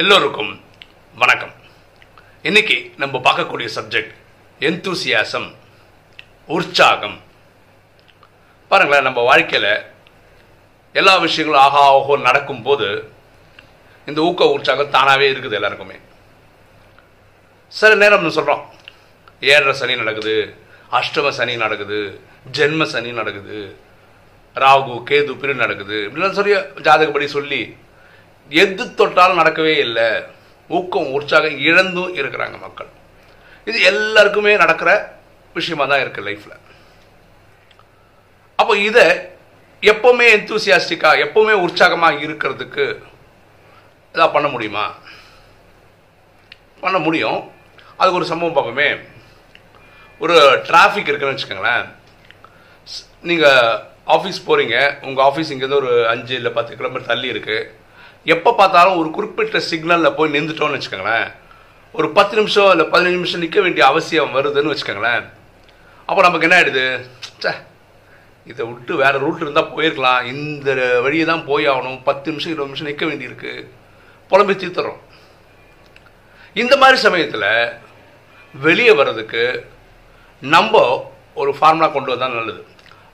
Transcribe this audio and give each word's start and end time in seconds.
எல்லோருக்கும் 0.00 0.50
வணக்கம். 1.20 1.54
இன்னைக்கு 2.48 2.74
நம்ம 2.96 3.18
பார்க்கக்கூடிய 3.24 3.68
சப்ஜெக்ட் 3.76 4.12
எந்தூசியாசம் 4.60 5.48
உற்சாகம். 6.56 7.16
பாருங்களேன் 8.68 9.06
நம்ம 9.08 9.22
வாழ்க்கையில் 9.30 9.72
எல்லா 10.92 11.14
விஷயங்களும் 11.24 11.64
ஆகா 11.64 11.82
ஓஹோ 11.96 12.16
நடக்கும்போது 12.28 12.88
இந்த 14.06 14.20
ஊக்க 14.28 14.48
உற்சாகம் 14.52 14.94
தானாகவே 14.96 15.32
இருக்குது 15.32 15.58
எல்லாருக்குமே. 15.60 15.98
சில 17.68 17.90
நேரம் 18.04 18.30
சொல்கிறோம் 18.38 18.62
ஏழரை 19.40 19.74
சனி 19.82 19.96
நடக்குது 20.02 20.36
அஷ்டம 21.00 21.34
சனி 21.40 21.56
நடக்குது 21.64 22.00
ஜென்ம 22.60 22.88
சனி 22.94 23.12
நடக்குது 23.20 23.58
ராகு 24.64 24.94
கேது 25.10 25.34
பிரி 25.42 25.54
நடக்குது 25.64 25.98
இப்படிலாம் 26.06 26.38
சொல்லி 26.40 26.56
ஜாதகப்படி 26.86 27.28
சொல்லி 27.36 27.62
எது 28.48 28.94
தொட்டாலும் 28.94 29.40
நடக்கவே 29.40 29.74
இல்லை. 29.86 30.08
ஊக்கம் 30.68 31.12
உற்சாகம் 31.16 31.58
இழந்தும் 31.68 32.14
இருக்கிறாங்க 32.14 32.56
மக்கள். 32.64 32.90
இது 33.64 33.78
எல்லாருக்குமே 33.82 34.56
நடக்கிற 34.56 34.90
விஷயமா 35.54 35.84
தான் 35.86 36.02
இருக்குது 36.04 36.26
லைஃப்பில் 36.28 36.64
அப்போ 38.60 38.76
இதை 38.76 39.04
எப்போவுமே 39.82 40.26
எந்தூசியாஸ்டிக்காக 40.36 41.22
எப்போவுமே 41.26 41.54
உற்சாகமாக 41.64 42.24
இருக்கிறதுக்கு 42.26 42.84
இதாக 44.14 44.32
பண்ண 44.32 44.48
முடியுமா? 44.48 44.94
பண்ண 46.80 46.98
முடியும். 46.98 47.50
அதுக்கு 47.96 48.18
ஒரு 48.20 48.30
சம்பவம் 48.30 48.56
பார்ப்போமே. 48.56 48.88
ஒரு 50.20 50.36
டிராஃபிக் 50.68 51.10
இருக்குன்னு 51.10 51.34
வச்சுக்கோங்களேன். 51.34 51.86
நீங்கள் 53.30 53.78
ஆஃபீஸ் 54.16 54.46
போகிறீங்க 54.46 54.76
உங்கள் 55.02 55.24
ஆஃபீஸ் 55.28 55.52
இங்கேருந்து 55.54 55.80
ஒரு 55.82 56.08
அஞ்சு 56.08 56.34
இல்லை 56.34 56.50
பத்து 56.50 56.76
கிலோமீட்டர் 56.76 57.10
தள்ளி 57.10 57.32
இருக்குது 57.32 57.77
எப்போ 58.24 58.54
பார்த்தாலும் 58.54 58.96
ஒரு 58.96 59.10
குறிப்பிட்ட 59.10 59.60
சிக்னலில் 59.60 60.14
போய் 60.14 60.34
நின்றுட்டோம்னு 60.34 60.76
வச்சுக்கோங்களேன். 60.76 61.28
ஒரு 61.92 62.10
பத்து 62.10 62.36
நிமிஷம் 62.36 62.70
இல்லை 62.70 62.86
பதினஞ்சு 62.86 63.18
நிமிஷம் 63.18 63.40
நிற்க 63.40 63.60
வேண்டிய 63.60 63.86
அவசியம் 63.86 64.34
வருதுன்னு 64.36 64.72
வச்சுக்கோங்களேன். 64.72 65.24
அப்போ 66.06 66.20
நமக்கு 66.22 66.46
என்ன 66.48 66.58
ஆகிடுது 66.60 67.06
சே 67.38 67.52
இதை 68.46 68.66
விட்டு 68.66 68.96
வேறு 68.96 69.18
ரூட் 69.18 69.40
இருந்தால் 69.40 69.72
போயிருக்கலாம். 69.76 70.22
இந்த 70.24 71.00
வழியை 71.00 71.26
தான் 71.26 71.44
போய் 71.44 71.68
ஆகணும். 71.68 72.02
பத்து 72.02 72.30
நிமிஷம் 72.30 72.52
இருபது 72.52 72.70
நிமிஷம் 72.70 72.90
நிற்க 72.90 73.06
வேண்டியிருக்கு. 73.06 73.52
புலம்பி 74.28 74.54
தீர்த்துறோம். 74.54 75.00
இந்த 76.52 76.76
மாதிரி 76.76 76.98
சமயத்தில் 76.98 77.76
வெளியே 78.54 78.92
வர்றதுக்கு 78.92 79.68
நம்ம 80.40 80.82
ஒரு 81.34 81.54
ஃபார்முலா 81.58 81.88
கொண்டு 81.92 82.10
வந்தால் 82.10 82.36
நல்லது. 82.38 82.66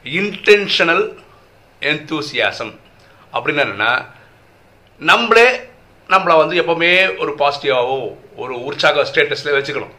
இன்டென்ஷனல் 0.04 1.04
என்தூசியாசம் 1.80 2.74
அப்படின்னு 3.32 3.64
என்னென்னா 3.64 3.92
நம்மளே 5.00 5.46
நம்மளை 6.12 6.34
வந்து 6.40 6.56
எப்போவுமே 6.62 6.90
ஒரு 7.22 7.32
பாசிட்டிவாகவோ 7.40 7.98
ஒரு 8.42 8.54
உற்சாக 8.68 9.04
ஸ்டேட்டஸில் 9.10 9.56
வச்சுக்கணும். 9.56 9.94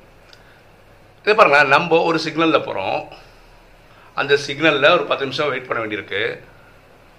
இதே 1.21 1.33
பாருங்க 1.37 1.59
நம்ம 1.75 2.01
ஒரு 2.09 2.17
சிக்னலில் 2.25 2.65
போகிறோம் 2.67 2.99
அந்த 4.21 4.33
சிக்னலில் 4.45 4.93
ஒரு 4.97 5.05
பத்து 5.09 5.25
நிமிஷம் 5.25 5.49
வெயிட் 5.51 5.67
பண்ண 5.69 5.79
வேண்டியிருக்கு. 5.83 6.21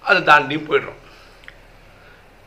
அதை 0.03 0.19
தாண்டியும் 0.29 0.67
போயிடுறோம். 0.69 1.01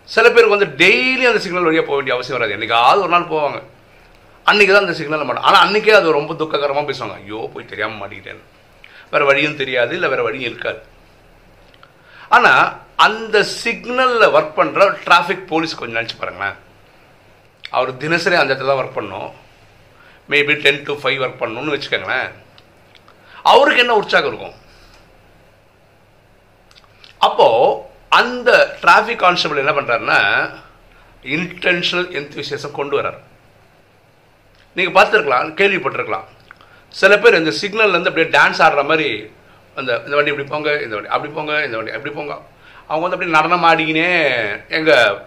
சில 0.09 0.27
பேருக்கு 0.29 0.57
வந்து 0.57 0.71
டெய்லி 0.83 1.25
அந்த 1.31 1.41
சிக்னல் 1.45 1.69
வழியாக 1.69 1.87
போக 1.87 1.99
வேண்டிய 1.99 2.17
அவசியம் 2.17 2.39
வராது. 2.39 2.55
என்றைக்காவது 2.57 3.05
ஒரு 3.07 3.13
நாள் 3.15 3.31
போவாங்க. 3.33 3.59
அன்றைக்கி 4.47 4.73
தான் 4.73 4.87
அந்த 4.87 4.97
சிக்னல் 5.01 5.27
மாட்டோம் 5.27 5.49
ஆனால் 5.49 5.65
அன்றைக்கே 5.65 5.99
அது 5.99 6.19
ரொம்ப 6.19 6.35
துக்ககரமாக 6.41 6.87
பேசுவாங்க. 6.91 7.17
ஐயோ 7.23 7.41
போய் 7.55 7.71
தெரியாமல் 7.73 8.01
மாட்டிக்கிட்டேன் 8.03 8.43
வேறு 9.13 9.29
வழியும் 9.31 9.61
தெரியாது 9.61 9.93
இல்லை 9.99 10.09
வேறு 10.13 10.27
வழியும் 10.29 10.51
இருக்காது. 10.53 10.81
ஆனால் 12.37 12.65
அந்த 13.07 13.37
சிக்னலில் 13.61 14.33
ஒர்க் 14.37 14.59
பண்ணுற 14.59 14.89
டிராஃபிக் 15.07 15.47
போலீஸ் 15.53 15.79
கொஞ்சம் 15.79 15.99
நினச்சி 15.99 16.17
பாருங்களேன். 16.19 16.57
அவர் 17.77 17.91
தினசரி 18.03 18.37
அந்த 18.41 18.53
இடத்துல 18.55 18.71
தான் 18.71 18.83
ஒர்க் 18.83 18.99
பண்ணும். 18.99 19.31
Maybe 20.33 20.55
ten 20.65 20.83
to 20.89 20.95
five 21.03 21.23
work 21.25 21.41
பண்ணணும்னு 21.43 21.75
வச்சுக்கோங்களேன். 21.75 22.29
அவருக்கு 23.53 23.83
என்ன 23.85 23.95
உற்சாகம் 24.01 24.31
இருக்கும்? 24.31 24.57
அப்போது 27.29 27.79
அந்த 28.21 28.51
டிராஃபிக் 28.83 29.23
கான்ஸ்டபிள் 29.25 29.63
என்ன 29.63 29.73
பண்ணுறாருன்னா 29.79 30.21
இன்டென்ஷனல் 31.35 32.09
என்தூசியஸம் 32.19 32.79
கொண்டு 32.79 32.95
வர்றார். 32.99 33.21
நீங்கள் 34.77 34.97
பார்த்துருக்கலாம் 34.97 35.51
கேள்விப்பட்டிருக்கலாம். 35.61 36.29
சில 37.01 37.13
பேர் 37.23 37.41
இந்த 37.41 37.53
சிக்னல்லேருந்து 37.61 38.11
அப்படியே 38.11 38.31
டான்ஸ் 38.39 38.63
ஆடுற 38.67 38.83
மாதிரி 38.91 39.11
அந்த 39.79 39.91
இந்த 40.07 40.15
வண்டி 40.17 40.33
இப்படி 40.33 40.49
போங்க 40.53 40.71
இந்த 40.85 40.95
வண்டி 40.97 41.13
அப்படி 41.17 41.33
போங்க 41.39 41.53
இந்த 41.67 41.77
வண்டி 41.79 41.95
அப்படி 41.97 42.13
போங்க. 42.19 42.35
அவங்க 42.91 43.03
வந்து 43.05 43.17
அப்படியே 43.17 43.37
நடனம் 43.39 43.67
ஆடிக்கினே 43.71 44.09
எங்கள் 44.79 45.19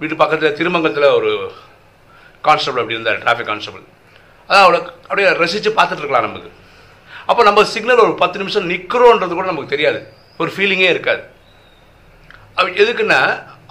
வீட்டு 0.00 0.20
பக்கத்தில் 0.22 0.56
திருமங்கலத்தில் 0.58 1.14
ஒரு 1.18 1.30
கான்ஸ்டபிள் 2.46 2.82
அப்படி 2.82 2.96
இருந்தார் 2.98 3.22
டிராஃபிக் 3.24 3.50
கான்ஸ்டபிள் 3.50 3.84
அதான் 4.48 4.64
அவ்வளோ 4.64 4.80
அப்படியே 5.08 5.26
ரசித்து 5.42 5.70
பார்த்துட்ருக்கலாம் 5.78 6.26
நமக்கு. 6.28 6.50
அப்போ 7.30 7.42
நம்ம 7.48 7.64
சிக்னல் 7.72 8.04
ஒரு 8.04 8.14
பத்து 8.22 8.40
நிமிஷம் 8.40 8.70
நிற்கிறோன்றது 8.70 9.34
கூட 9.34 9.46
நமக்கு 9.50 9.74
தெரியாது. 9.74 10.00
ஒரு 10.40 10.50
ஃபீலிங்கே 10.54 10.88
இருக்காது. 10.94 11.22
எதுக்குன்னா 12.82 13.20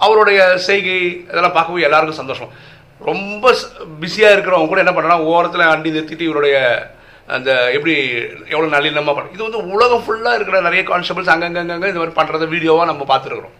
அவருடைய 0.04 0.40
செய்கை 0.68 0.96
இதெல்லாம் 1.30 1.56
பார்க்கவும் 1.56 1.86
எல்லாருக்கும் 1.88 2.20
சந்தோஷம். 2.20 2.52
ரொம்ப 3.10 3.52
பிஸியாக 4.00 4.34
இருக்கிறவங்க 4.34 4.70
கூட 4.70 4.80
என்ன 4.84 4.94
பண்ணுறாங்க 4.94 5.26
ஓரத்தில் 5.34 5.70
அண்டி 5.72 5.94
நிறுத்திட்டு 5.96 6.28
இவருடைய 6.28 6.56
அந்த 7.36 7.50
எப்படி 7.76 7.94
எவ்வளோ 8.52 8.68
நளினமாக 8.74 9.14
பண்ண 9.16 9.34
இது 9.36 9.48
வந்து 9.48 9.60
உலகம் 9.74 10.04
ஃபுல்லாக 10.04 10.38
இருக்கிற 10.38 10.60
நிறைய 10.66 10.82
கான்ஸ்டபிள்ஸ் 10.90 11.32
அங்கங்கங்க 11.34 11.90
இந்த 11.92 12.00
மாதிரி 12.02 12.18
பண்ணுறத 12.18 12.46
வீடியோவாக 12.54 12.90
நம்ம 12.90 13.06
பார்த்துருக்குறோம். 13.10 13.56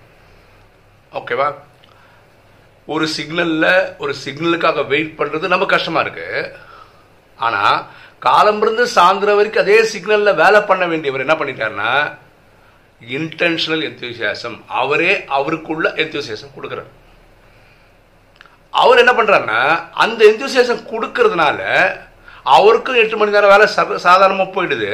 ஓகேவா 1.13 1.49
ஒரு 2.89 3.07
சிக்னலில் 3.17 3.71
ஒரு 4.03 4.13
சிக்னலுக்காக 4.25 4.85
வெயிட் 4.93 5.17
பண்ணுறது 5.19 5.53
நம்ம 5.55 5.67
கஷ்டமாக 5.75 6.05
இருக்குது 6.07 6.51
ஆனால் 7.39 7.79
காலம்பிருந்து 8.27 8.85
சாயந்தரம் 8.97 9.39
வரைக்கும் 9.41 9.65
அதே 9.65 9.79
சிக்னலில் 9.93 10.39
வேலை 10.43 10.61
பண்ண 10.71 10.85
வேண்டியவர் 10.93 11.25
என்ன 11.27 11.37
பண்ணிட்டாருன்னா 11.41 11.93
இன்டென்ஷனல் 13.01 13.85
எந்தூசியாசம் 13.89 14.57
அவரே 14.81 15.13
அவருக்குள்ள 15.37 15.89
எந்தூசியாசம் 16.03 16.55
கொடுக்குறாரு. 16.57 16.91
அவர் 18.83 19.03
என்ன 19.03 19.13
பண்ணுறாருன்னா 19.19 19.61
அந்த 20.05 20.21
எந்தூசியாசம் 20.31 20.83
கொடுக்கறதுனால 20.91 21.61
அவருக்கும் 22.57 23.01
எட்டு 23.03 23.17
மணி 23.21 23.35
நேரம் 23.37 23.53
வேலை 23.55 23.67
சாதாரணமாக 24.07 24.55
போயிடுது. 24.57 24.91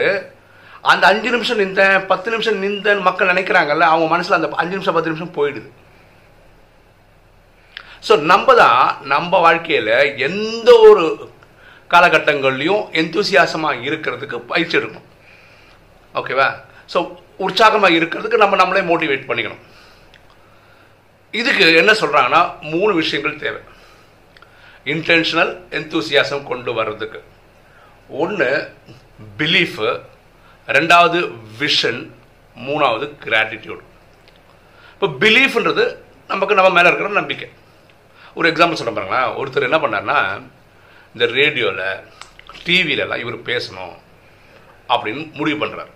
அந்த 0.92 1.04
அஞ்சு 1.12 1.28
நிமிஷம் 1.34 1.60
நின்றேன் 1.62 1.96
பத்து 2.10 2.28
நிமிஷம் 2.32 2.62
நின்றேன்னு 2.64 3.06
மக்கள் 3.08 3.32
நினைக்கிறாங்கல்ல 3.32 3.86
அவங்க 3.92 4.06
மனசில் 4.14 4.38
அந்த 4.38 4.48
அஞ்சு 4.62 4.76
நிமிஷம் 4.76 4.96
பத்து 4.96 5.12
நிமிஷம் 5.12 5.36
போயிடுது. 5.38 5.68
ஸோ 8.06 8.14
நம்ம 8.32 8.54
தான் 8.62 8.82
நம்ம 9.12 9.38
வாழ்க்கையில் 9.46 9.94
எந்த 10.28 10.70
ஒரு 10.88 11.04
காலகட்டங்கள்லையும் 11.94 12.82
எந்தூசியாசமாக 13.00 13.84
இருக்கிறதுக்கு 13.88 14.36
பயிற்சி 14.52 14.76
எடுக்கணும். 14.78 15.08
ஓகேவா 16.20 16.48
ஸோ 16.92 16.98
உற்சாகமாக 17.46 17.96
இருக்கிறதுக்கு 17.98 18.42
நம்ம 18.42 18.56
நம்மளே 18.60 18.82
மோட்டிவேட் 18.90 19.28
பண்ணிக்கணும். 19.30 19.62
இதுக்கு 21.40 21.64
என்ன 21.80 21.92
சொல்கிறாங்கன்னா 22.02 22.42
மூணு 22.74 22.92
விஷயங்கள் 23.00 23.40
தேவை. 23.44 23.60
இன்டென்ஷனல் 24.92 25.52
எந்தூசியாசம் 25.78 26.46
கொண்டு 26.50 26.72
வர்றதுக்கு. 26.78 27.20
ஒன்று 28.08 28.48
பிலீஃபு 29.38 29.88
ரெண்டாவது 30.68 31.18
விஷன் 31.60 32.00
மூணாவது 32.56 33.06
கிராட்டிடியூட் 33.24 33.82
இப்போ 34.92 35.06
பிலீஃப்ன்றது 35.22 35.84
நமக்கு 36.28 36.54
நம்ம 36.58 36.70
மேலே 36.76 36.88
இருக்கிற 36.88 37.08
நம்பிக்கை. 37.20 37.48
ஒரு 38.34 38.46
எக்ஸாம்பிள் 38.52 38.80
சொல்ல 38.80 38.92
பாருங்களேன் 38.92 39.34
ஒருத்தர் 39.40 39.68
என்ன 39.68 39.78
பண்ணார்னா 39.84 40.18
இந்த 41.14 41.26
ரேடியோவில் 41.26 41.84
டிவியிலலாம் 42.66 43.22
இவர் 43.24 43.36
பேசணும் 43.50 43.94
அப்படின்னு 44.88 45.22
முடிவு 45.38 45.58
பண்ணுறாரு 45.64 45.92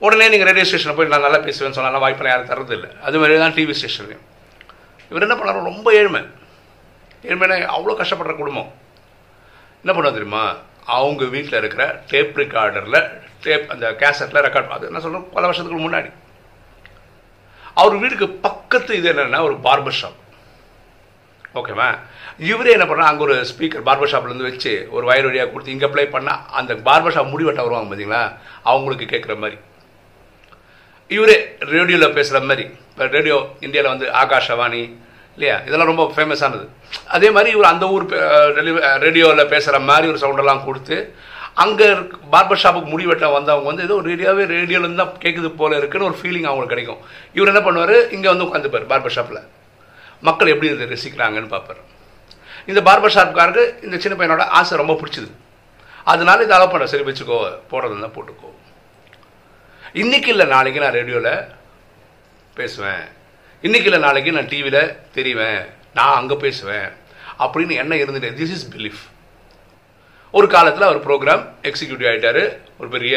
உடனே 0.00 0.28
நீங்கள் 0.32 0.48
ரேடியோ 0.48 0.66
ஸ்டேஷனில் 0.68 0.96
போய் 0.98 1.12
நான் 1.12 1.26
நல்லா 1.26 1.40
பேசுவேன்னு 1.46 1.78
சொன்னாலும் 1.78 2.02
வாய்ப்பெல்லாம் 2.04 2.34
யாரும் 2.34 2.52
தரது 2.52 2.74
இல்லை. 2.76 2.90
அது 3.06 3.18
மாதிரி 3.18 3.38
தான் 3.38 3.56
டிவி 3.56 3.74
ஸ்டேஷன்லையும் 3.80 4.26
இவர் 5.10 5.24
என்ன 5.26 5.34
பண்ணார்? 5.36 5.68
ரொம்ப 5.70 5.94
ஏழ்மை. 5.94 6.20
ஏழ்மைனா 7.24 7.56
அவ்வளோ 7.76 7.96
கஷ்டப்படுற 8.00 8.36
குடும்பம். 8.36 8.70
என்ன 9.82 9.92
பண்ண 9.96 10.08
தெரியுமா? 10.16 10.44
அவங்க 10.96 11.24
வீட்டில் 11.34 11.58
இருக்கிற 11.60 11.84
டேப் 12.10 12.38
ரெக்கார்டரில் 12.42 13.00
டேப் 13.44 13.66
அந்த 13.72 13.86
கேசட்டில் 14.00 14.44
ரெக்கார்ட் 14.46 14.74
அது 14.76 14.88
என்ன 14.90 15.00
சொல்கிறோம் 15.04 15.28
பல 15.36 15.44
வருஷத்துக்கு 15.48 15.84
முன்னாடி. 15.84 16.10
அவர் 17.80 17.94
வீட்டுக்கு 18.02 18.28
பக்கத்து 18.46 18.96
இது 19.00 19.08
என்னென்னா 19.12 19.40
ஒரு 19.48 19.56
பார்பர் 19.66 19.98
ஷாப் 20.00 20.18
ஓகேவா 21.60 21.86
இவரே 22.50 22.72
என்ன 22.76 22.86
பண்ணால் 22.88 23.10
அங்கே 23.10 23.24
ஒரு 23.26 23.36
ஸ்பீக்கர் 23.50 23.86
பார்பர் 23.88 24.10
ஷாப்லேருந்து 24.12 24.48
வச்சு 24.48 24.72
ஒரு 24.96 25.04
வயர் 25.10 25.26
வழியாக 25.28 25.50
கொடுத்து 25.50 25.74
இங்கே 25.76 25.88
ப்ளே 25.94 26.04
பண்ணால் 26.12 26.42
அந்த 26.58 26.74
பார்பர் 26.88 27.14
ஷாப் 27.16 27.32
முடிவட்ட 27.32 27.60
வருவாங்க 27.66 27.88
பார்த்தீங்களா 27.90 28.22
அவங்களுக்கு 28.70 29.06
கேட்குற 29.12 29.36
மாதிரி. 29.44 29.58
இவரே 31.16 31.36
ரேடியோவில் 31.72 32.16
பேசுகிற 32.18 32.40
மாதிரி. 32.50 32.64
இப்போ 32.90 33.06
ரேடியோ 33.16 33.38
இந்தியாவில் 33.66 33.92
வந்து 33.94 34.06
ஆகாஷவாணி 34.22 34.82
இல்லையா? 35.36 35.56
இதெல்லாம் 35.66 35.90
ரொம்ப 35.90 36.04
ஃபேமஸானது 36.14 36.64
அதே 37.16 37.28
மாதிரி 37.36 37.50
இவர் 37.56 37.72
அந்த 37.72 37.84
ஊர் 37.94 38.04
ரேடியோவில் 39.06 39.50
பேசுகிற 39.52 39.78
மாதிரி 39.90 40.08
ஒரு 40.12 40.22
சவுண்டெல்லாம் 40.22 40.64
கொடுத்து 40.68 40.96
அங்கே 41.62 41.86
பார்பர் 42.32 42.60
ஷாப்புக்கு 42.62 42.90
முடி 42.92 43.04
வெட்ட 43.10 43.28
வந்தவங்க 43.36 43.68
வந்து 43.70 43.86
ஏதோ 43.86 43.96
ரேடியோவே 44.08 44.44
ரேடியோலேருந்து 44.56 45.00
தான் 45.02 45.14
கேட்குது 45.24 45.48
போல 45.60 45.78
இருக்குன்னு 45.80 46.08
ஒரு 46.10 46.18
ஃபீலிங் 46.20 46.48
அவங்களுக்கு 46.48 46.74
கிடைக்கும். 46.74 47.00
இவர் 47.36 47.50
என்ன 47.52 47.62
பண்ணுவார்? 47.66 47.96
இங்கே 48.16 48.28
வந்து 48.32 48.46
உட்காந்துப்பார் 48.48 48.86
பார்பர் 48.92 49.16
ஷாப்பில் 49.16 49.40
மக்கள் 50.28 50.52
எப்படி 50.52 50.68
இதை 50.74 50.86
ரசிக்கிறாங்கன்னு 50.94 51.52
பார்ப்பார். 51.54 51.80
இந்த 52.70 52.80
பார்பர் 52.88 53.14
ஷாப்காருக்கு 53.16 53.64
இந்த 53.86 53.96
சின்ன 54.04 54.16
பையனோட 54.20 54.44
ஆசை 54.58 54.78
ரொம்ப 54.82 54.96
பிடிச்சிது. 55.00 55.30
அதனால 56.12 56.44
இதை 56.46 56.54
அலோவ் 56.56 56.72
பண்ண 56.74 56.86
சரி 56.92 57.06
வச்சுக்கோ 57.08 57.38
போடுறதுன்னா 57.70 58.10
போட்டுக்கோ. 58.16 58.50
இன்னைக்கு 60.02 60.28
இல்லை 60.34 60.46
நாளைக்கு 60.54 60.84
நான் 60.84 60.98
ரேடியோவில் 61.00 61.32
பேசுவேன். 62.58 63.04
இன்னைக்கு 63.66 63.88
இல்லை 63.90 64.04
நாளைக்கு 64.04 64.32
நான் 64.32 64.46
டிவியில் 64.50 64.96
தெரிவேன் 65.14 65.64
நான் 65.94 66.14
அங்கே 66.18 66.34
பேசுவேன். 66.34 66.86
அப்படின்னு 67.38 67.74
என்ன 67.82 67.94
இருந்துட்டு 67.94 68.28
திஸ் 68.38 68.52
இஸ் 68.56 68.68
பிலீஃப் 68.74 69.00
ஒரு 70.30 70.46
காலத்தில் 70.54 70.86
அவர் 70.86 71.00
ப்ரோக்ராம் 71.06 71.42
எக்ஸிக்யூட்டிவ் 71.62 72.08
ஆகிட்டார் 72.10 72.40
ஒரு 72.78 72.88
பெரிய 72.94 73.16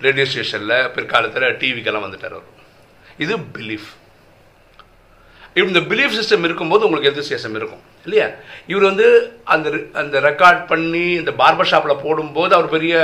ரேடியோ 0.00 0.26
ஸ்டேஷனில் 0.26 0.90
பிற்காலத்தில் 0.94 1.56
டிவிக்கெல்லாம் 1.62 2.04
வந்துட்டார் 2.06 2.36
அவர். 2.36 2.50
இது 3.24 3.36
பிலீஃப் 3.56 3.88
இந்த 5.54 5.80
பிலீஃப் 5.92 6.16
சிஸ்டம் 6.18 6.46
இருக்கும்போது 6.48 6.84
உங்களுக்கு 6.88 7.10
எந்தசியாசம் 7.12 7.58
இருக்கும் 7.60 7.82
இல்லையா? 8.04 8.28
இவர் 8.66 8.88
வந்து 8.90 9.06
அந்த 9.44 9.70
அந்த 9.92 10.20
ரெக்கார்ட் 10.20 10.62
பண்ணி 10.66 11.04
இந்த 11.22 11.30
பார்பர் 11.42 11.72
ஷாப்பில் 11.72 12.02
போடும்போது 12.04 12.54
அவர் 12.54 12.74
பெரிய 12.76 12.94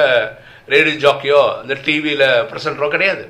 ரேடியோ 0.67 0.97
ஜாக்கியோ 1.07 1.43
இந்த 1.63 1.77
டிவியில் 1.85 2.29
ப்ரெசன்டரோ 2.53 2.89
கிடையாது. 2.89 3.27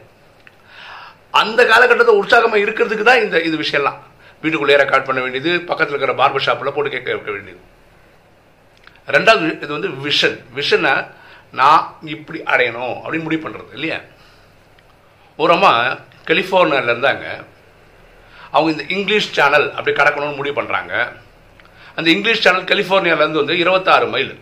அந்த 1.40 1.60
காலகட்டத்தில் 1.70 2.20
உற்சாகமாக 2.20 2.62
இருக்கிறதுக்கு 2.64 3.06
தான் 3.08 3.22
இந்த 3.24 3.36
இது 3.48 3.56
விஷயம்லாம். 3.64 3.98
வீட்டுக்குள்ளேயே 4.42 4.80
ரெக்கார்ட் 4.82 5.08
பண்ண 5.08 5.20
வேண்டியது 5.24 5.52
பக்கத்தில் 5.70 5.94
இருக்கிற 5.94 6.14
பார்பர் 6.20 6.46
ஷாப்பில் 6.46 6.74
போட்டு 6.76 6.94
கேட்க 6.94 7.08
வைக்க 7.16 7.30
வேண்டியது. 7.36 7.62
ரெண்டாவது 9.16 9.46
இது 9.64 9.72
வந்து 9.76 9.90
விஷன் 10.06 10.38
விஷனை 10.58 10.94
நான் 11.60 11.82
இப்படி 12.14 12.38
அடையணும் 12.52 12.96
அப்படின்னு 13.02 13.26
முடிவு 13.26 13.42
பண்ணுறது 13.44 13.76
இல்லையா? 13.78 13.98
ஒரு 15.42 15.52
அம்மா 15.56 15.72
கலிஃபோர்னியாவில் 16.30 16.92
இருந்தாங்க. 16.94 17.26
அவங்க 18.54 18.70
இந்த 18.74 18.84
இங்கிலீஷ் 18.96 19.28
சேனல் 19.38 19.66
அப்படி 19.76 19.92
கடக்கணும்னு 20.00 20.38
முடிவு 20.40 20.56
பண்ணுறாங்க 20.58 20.92
அந்த 21.98 22.08
இங்கிலீஷ் 22.14 22.44
சேனல் 22.46 22.68
கலிஃபோர்னியாவிலேருந்து 22.70 23.42
வந்து 23.42 23.56
இருபத்தாறு 23.62 24.06
மைல். 24.14 24.34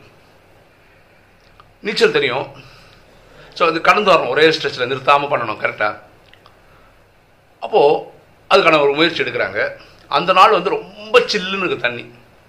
நீச்சல் 1.86 2.16
தெரியும். 2.16 2.46
ஸோ 3.56 3.62
அது 3.70 3.78
கடந்து 3.88 4.10
வரணும். 4.12 4.32
ஒரே 4.34 4.44
ஸ்ட்ரெச்சில் 4.56 4.90
நிறுத்தாமல் 4.92 5.32
பண்ணணும் 5.32 5.60
கரெக்டாக 5.62 5.94
அப்போது 7.64 8.02
அதுக்கான 8.50 8.82
ஒரு 8.84 8.92
முயற்சி 8.98 9.22
எடுக்கிறாங்க. 9.22 9.58
அந்த 10.18 10.30
நாள் 10.38 10.56
வந்து 10.56 10.70
ரொம்ப 10.76 11.20
சில்லுன்னு 11.32 11.64
இருக்குது 11.64 11.84
தண்ணி. 11.86 12.04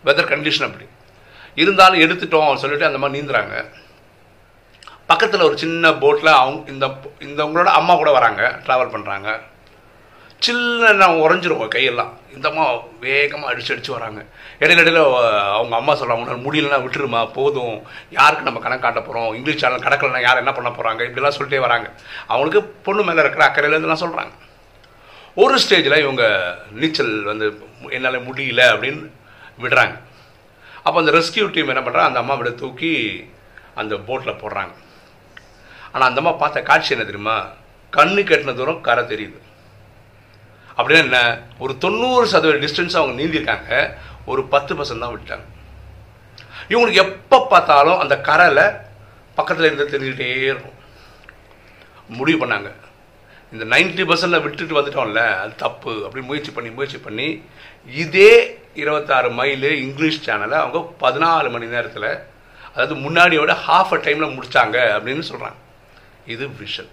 வெதர் 0.05 0.31
கண்டிஷன் 0.33 0.67
அப்படி. 0.69 0.85
இருந்தாலும் 1.63 2.03
எடுத்துட்டோம் 2.05 2.61
சொல்லிட்டு 2.61 2.85
அந்த 2.85 2.97
மாதிரி 2.97 3.17
நீந்துறாங்க. 3.17 3.55
பக்கத்தில் 5.11 5.47
ஒரு 5.47 5.57
சின்ன 5.63 5.93
போட்டில் 6.03 6.37
அவங்க 6.39 6.71
இந்த 6.71 6.85
இந்த 7.19 7.41
உங்களோட 7.43 7.69
அம்மா 7.79 7.93
கூட 7.95 8.11
வராங்க 8.11 8.43
ட்ராவல் 8.65 8.93
பண்ணுறாங்க 8.95 9.29
சில்லுன்னு 10.45 11.05
உறைஞ்சிருவோம் 11.25 11.73
கையெல்லாம். 11.75 12.11
இந்த 12.35 12.45
அம்மா 12.49 12.65
வேகமாக 13.03 13.51
அடிச்சு 13.53 13.71
அடித்து 13.73 13.91
வராங்க. 13.97 14.21
இடையில 14.59 14.81
இடையில 14.83 14.99
அவங்க 15.57 15.75
அம்மா 15.75 15.93
சொல்கிறாங்க 15.99 16.33
முடியலன்னா 16.45 16.79
விட்டுருமா? 16.85 17.21
போதும். 17.37 17.75
யாருக்கு 18.17 18.47
நம்ம 18.47 18.59
கணக்கு 18.59 18.83
காட்ட 18.83 19.01
போகிறோம் 19.01 19.35
இங்கிலீஷ் 19.35 19.61
சேனல் 19.61 19.85
கடக்கலைன்னா 19.85 20.21
யார் 20.21 20.41
என்ன 20.43 20.51
பண்ண 20.57 20.69
போகிறாங்க 20.69 21.07
இப்படிலாம் 21.07 21.37
சொல்லிட்டே 21.37 21.59
வராங்க. 21.67 21.87
அவங்களுக்கு 22.27 22.61
பொண்ணு 22.87 23.03
மேலே 23.03 23.19
இருக்கிற 23.19 23.45
அக்கறையிலேருந்துலாம் 23.47 24.03
சொல்கிறாங்க 24.05 24.33
ஒரு 25.35 25.55
ஸ்டேஜில் 25.63 26.01
இவங்க 26.01 26.23
நீச்சல் 26.71 27.23
வந்து 27.23 27.47
என்னால் 27.89 28.25
முடியல 28.27 28.61
அப்படின்னு 28.73 29.01
விடுறாங்க. 29.63 29.95
அப்போ 30.83 30.99
அந்த 30.99 31.11
ரெஸ்கியூ 31.11 31.45
டீம் 31.51 31.71
என்ன 31.73 31.81
பண்ணுறாங்க 31.81 32.09
அந்த 32.11 32.21
அம்மாவிட 32.21 32.55
தூக்கி 32.55 32.93
அந்த 33.75 33.95
போட்டில் 33.95 34.39
போடுறாங்க. 34.43 34.73
ஆனால் 35.91 36.07
அந்த 36.09 36.21
அம்மா 36.21 36.31
பார்த்த 36.31 36.61
காட்சி 36.61 36.93
என்ன 36.93 37.05
தெரியுமா? 37.05 37.37
கண்ணு 37.97 38.21
கட்டின 38.29 38.53
தூரம் 38.53 38.81
கரை 38.81 39.03
தெரியுது. 39.03 39.39
அப்படின்னா 40.77 41.03
என்ன? 41.07 41.19
ஒரு 41.59 41.77
தொண்ணூறு 41.77 42.27
சதவீத 42.27 42.57
டிஸ்டன்ஸ் 42.65 42.97
அவங்க 42.99 43.15
நீந்திருக்காங்க. 43.21 43.97
ஒரு 44.25 44.43
பத்து 44.53 44.75
பர்சன்ட் 44.75 45.03
தான் 45.05 45.15
விட்டாங்க 45.15 45.45
இவங்களுக்கு 46.69 47.03
எப்போ 47.07 47.47
பார்த்தாலும் 47.49 47.99
அந்த 47.99 48.21
கரையில் 48.21 48.65
பக்கத்தில் 49.35 49.65
இருந்து 49.65 49.91
தெரிஞ்சுக்கிட்டே 49.93 50.29
இருக்கும். 50.43 50.77
முடிவு 52.07 52.45
பண்ணாங்க. 52.45 52.69
இந்த 53.51 53.65
நைன்டி 53.73 54.03
பர்சன்டில் 54.09 54.43
விட்டுட்டு 54.43 54.77
வந்துட்டோம்ல 54.77 55.21
அது 55.41 55.53
தப்பு. 55.55 55.91
அப்படின்னு 56.05 56.29
முயற்சி 56.31 56.51
பண்ணி 56.51 56.69
முயற்சி 56.69 56.99
பண்ணி 56.99 57.27
இதே 57.93 58.31
இருபத்தாறு 58.81 59.29
மைலு 59.39 59.69
இங்கிலீஷ் 59.85 60.23
சேனலை 60.25 60.57
அவங்க 60.61 60.79
பதினாலு 61.03 61.49
மணி 61.49 61.67
நேரத்தில் 61.67 62.09
அதாவது 62.71 62.95
முன்னாடியோட 63.05 63.51
ஹாஃப் 63.65 63.93
அ 63.93 63.99
டைமில் 64.05 64.35
முடித்தாங்க 64.37 64.77
அப்படின்னு 64.95 65.25
சொல்கிறாங்க 65.29 65.59
இது 66.27 66.45
விஷன் 66.61 66.91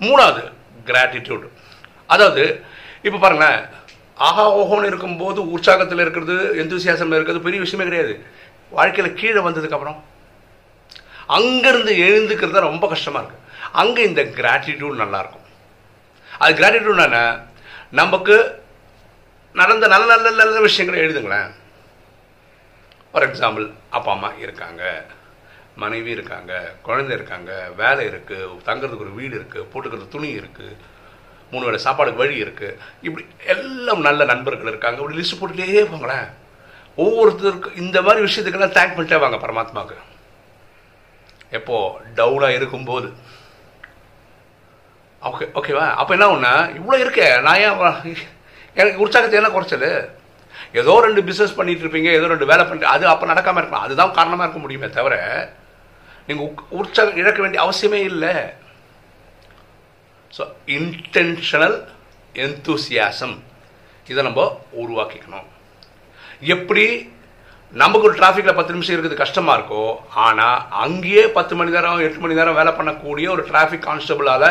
மூணாவது 0.00 0.42
கிராட்டிடியூடு 0.86 1.48
அதாவது 2.10 2.44
இப்போ 3.04 3.18
பாருங்களேன் 3.18 3.60
ஆஹா 4.18 4.44
ஓஹோன்னு 4.60 4.88
இருக்கும்போது 4.90 5.40
உற்சாகத்தில் 5.54 6.02
இருக்கிறது 6.04 6.34
எந்தூசியாசமில் 6.62 7.16
இருக்கிறது 7.16 7.46
பெரிய 7.46 7.60
விஷயமே 7.60 7.84
கிடையாது. 7.84 8.14
வாழ்க்கையில் 8.72 9.16
கீழே 9.20 9.40
வந்ததுக்கப்புறம் 9.40 9.98
அங்கேருந்து 11.36 11.92
எழுந்துக்கிறது 12.06 12.56
தான் 12.56 12.68
ரொம்ப 12.70 12.86
கஷ்டமாக 12.88 13.22
இருக்குது 13.22 13.40
அங்கே 13.80 14.02
இந்த 14.10 14.22
கிராட்டிடியூட் 14.38 15.02
நல்லாயிருக்கும் 15.02 15.48
அது 16.42 16.52
கிராட்டிடியூட் 16.60 17.06
என்ன? 17.06 17.20
நமக்கு 18.00 18.36
நடந்த 19.60 19.86
நல்ல 19.94 20.06
நல்ல 20.12 20.30
நல்ல 20.40 20.60
விஷயங்களை 20.66 20.98
எழுதுங்களேன். 21.04 21.50
ஃபார் 23.10 23.26
எக்ஸாம்பிள் 23.28 23.66
அப்பா 23.96 24.12
அம்மா 24.16 24.30
இருக்காங்க 24.44 24.82
மனைவி 25.82 26.10
இருக்காங்க 26.16 26.52
குழந்தை 26.86 27.12
இருக்காங்க 27.16 27.50
வேலை 27.80 28.02
இருக்குது 28.10 28.48
தங்குறதுக்கு 28.68 29.06
ஒரு 29.06 29.14
வீடு 29.18 29.34
இருக்குது 29.40 29.68
போட்டுக்கிறது 29.72 30.14
துணி 30.14 30.30
இருக்குது 30.40 30.78
மூணு 31.50 31.66
வேளை 31.66 31.78
சாப்பாடுக்கு 31.84 32.22
வழி 32.22 32.36
இருக்குது 32.44 32.78
இப்படி 33.06 33.24
எல்லாம் 33.54 34.06
நல்ல 34.08 34.24
நண்பர்கள் 34.32 34.70
இருக்காங்க 34.72 35.00
இப்படி 35.00 35.18
லிஸ்ட் 35.18 35.38
போட்டுகிட்டே 35.40 35.84
போங்களேன் 35.92 36.28
ஒவ்வொருத்தருக்கும் 37.02 37.78
இந்த 37.82 37.98
மாதிரி 38.06 38.24
விஷயத்துக்கெல்லாம் 38.26 38.76
தேங்க் 38.78 38.96
பண்ணிட்டே 38.96 39.18
வாங்க 39.22 39.38
பரமாத்மாவுக்கு. 39.44 39.98
எப்போது 41.58 41.98
டவுனாக 42.18 42.58
இருக்கும்போது. 42.58 43.08
ஓகே 45.30 45.44
ஓகேவா 45.58 45.86
அப்போ 46.00 46.12
என்ன 46.16 46.28
ஒன்று 46.34 46.52
இவ்வளோ 46.78 46.96
இருக்கே. 47.04 47.26
நான் 47.46 47.60
ஏன் 47.64 47.78
எனக்கு 48.80 49.02
உற்சாகத்தை 49.04 49.38
என்ன 49.40 49.50
குறைச்சது 49.54 49.90
ஏதோ 50.80 50.92
ரெண்டு 51.06 51.20
பிஸ்னஸ் 51.28 51.56
பண்ணிட்டு 51.58 51.84
இருப்பீங்க 51.84 52.10
ஏதோ 52.18 52.26
ரெண்டு 52.32 52.48
வேலை 52.50 52.62
பண்ணிட்டு 52.64 52.92
அது 52.94 53.04
அப்போ 53.12 53.26
நடக்காமல் 53.30 53.60
இருக்கலாம். 53.60 53.86
அதுதான் 53.86 54.16
காரணமாக 54.18 54.44
இருக்க 54.46 54.60
முடியுமே 54.64 54.88
தவிர 54.98 55.14
நீங்கள் 56.26 56.50
உற்சாகம் 56.80 57.20
இழக்க 57.22 57.38
வேண்டிய 57.44 57.60
அவசியமே 57.64 58.00
இல்லை. 58.10 58.34
ஸோ 60.36 60.42
இன்டென்ஷனல் 60.76 61.78
எந்தூசியாசம் 62.44 63.36
இதை 64.12 64.20
நம்ம 64.28 64.44
உருவாக்கிக்கணும். 64.82 65.48
எப்படி 66.54 66.86
நமக்கு 67.80 68.06
ஒரு 68.08 68.16
டிராஃபிக்கில் 68.18 68.56
பத்து 68.56 68.74
நிமிஷம் 68.74 68.94
இருக்குது 68.94 69.18
கஷ்டமாக 69.20 69.56
இருக்கோ 69.58 69.84
ஆனால் 70.24 70.58
அங்கேயே 70.84 71.22
பத்து 71.36 71.52
மணி 71.58 71.74
நேரம் 71.74 72.02
எட்டு 72.06 72.22
மணி 72.22 72.38
நேரம் 72.38 72.58
வேலை 72.58 72.72
பண்ணக்கூடிய 72.78 73.26
ஒரு 73.34 73.42
டிராஃபிக் 73.50 73.86
கான்ஸ்டபிளால் 73.86 74.48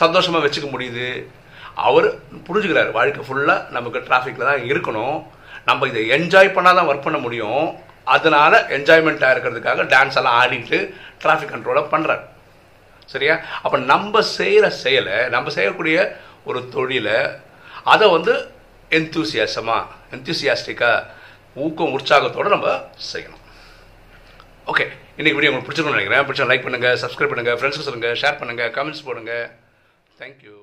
சந்தோஷமாக 0.00 0.42
வச்சுக்க 0.44 0.68
முடியுது. 0.74 1.08
அவர் 1.86 2.08
புரிஞ்சுக்கிறார் 2.46 2.90
வாழ்க்கை 2.98 3.24
ஃபுல்லாக 3.28 3.66
நமக்கு 3.76 4.04
டிராஃபிக்கில் 4.08 4.48
தான் 4.50 4.64
இருக்கணும். 4.70 5.16
நம்ம 5.68 5.88
இதை 5.90 6.02
என்ஜாய் 6.16 6.54
பண்ணால் 6.56 6.78
தான் 6.78 6.88
ஒர்க் 6.90 7.06
பண்ண 7.06 7.18
முடியும். 7.26 7.64
அதனால் 8.16 8.58
என்ஜாய்மெண்ட்டாக 8.76 9.34
இருக்கிறதுக்காக 9.34 9.88
டான்ஸ் 9.94 10.18
எல்லாம் 10.20 10.38
ஆடிட்டு 10.42 10.78
டிராஃபிக் 11.22 11.54
கண்ட்ரோலை 11.54 11.82
பண்ணுறார் 11.94 12.22
சரியா? 13.12 13.34
அப்போ 13.64 13.76
நம்ம 13.92 14.20
செய்கிற 14.38 14.66
செயலை 14.84 15.18
நம்ம 15.34 15.50
செய்யக்கூடிய 15.56 15.98
ஒரு 16.48 16.60
தொழிலை 16.74 17.18
அதை 17.92 18.06
வந்து 18.16 18.34
எந்தூசியாசமாக 18.98 19.84
எந்தூசியாஸ்டிக்காக 20.16 21.16
ஊக்கம் 21.66 21.94
உற்சாகத்தோடு 21.96 22.54
நம்ம 22.54 22.68
செய்யணும். 23.10 23.42
ஓகே 24.72 24.86
இன்றைக்கி 25.18 25.36
வீடியோ 25.36 25.50
உங்களுக்கு 25.50 25.68
பிடிச்சிருக்கணும்னு 25.68 25.98
நினைக்கிறேன். 25.98 26.26
பிடிச்சா 26.28 26.48
லைக் 26.50 26.66
பண்ணுங்கள் 26.66 26.98
சப்ஸ்கிரைப் 27.04 27.32
பண்ணுங்கள் 27.32 27.58
ஃப்ரெண்ட்ஸுக்கு 27.60 27.88
சொல்லுங்கள் 27.88 28.18
ஷேர் 28.22 28.40
பண்ணுங்கள் 28.40 28.72
கமெண்ட்ஸ் 28.78 29.06
போடுங்கள் 29.08 29.46
தேங்க்யூ 30.20 30.56